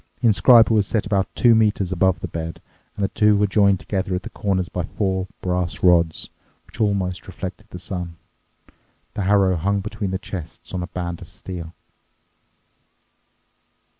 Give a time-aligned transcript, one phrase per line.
[0.19, 2.59] The inscriber was set about two metres above the bed,
[2.97, 6.31] and the two were joined together at the corners by four brass rods,
[6.65, 8.15] which almost reflected the sun.
[9.13, 11.75] The harrow hung between the chests on a band of steel.